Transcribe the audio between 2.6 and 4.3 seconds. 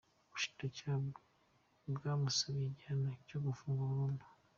igihano cyo gufungwa burundu.